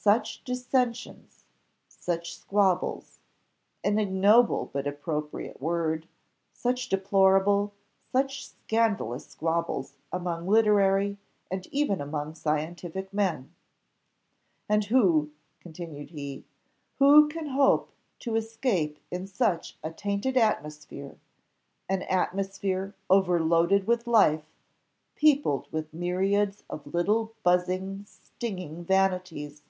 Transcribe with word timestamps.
Such 0.00 0.42
dissensions, 0.44 1.44
such 1.88 2.34
squabbles 2.38 3.18
an 3.84 3.98
ignoble 3.98 4.70
but 4.72 4.86
appropriate 4.86 5.60
word 5.60 6.08
such 6.54 6.88
deplorable, 6.88 7.74
such 8.10 8.46
scandalous 8.46 9.26
squabbles 9.26 9.96
among 10.10 10.46
literary, 10.46 11.18
and 11.50 11.66
even 11.66 12.00
among 12.00 12.36
scientific 12.36 13.12
men. 13.12 13.52
"And 14.66 14.84
who," 14.84 15.32
continued 15.60 16.10
he, 16.10 16.46
"who 16.98 17.28
can 17.28 17.48
hope 17.48 17.90
to 18.20 18.36
escape 18.36 18.98
in 19.10 19.26
such 19.26 19.76
a 19.84 19.90
tainted 19.90 20.38
atmosphere 20.38 21.18
an 21.86 22.02
atmosphere 22.04 22.94
overloaded 23.10 23.86
with 23.86 24.06
life, 24.06 24.54
peopled 25.16 25.70
with 25.70 25.92
myriads 25.92 26.62
of 26.70 26.94
little 26.94 27.34
buzzing 27.42 28.06
stinging 28.06 28.82
vanities! 28.84 29.64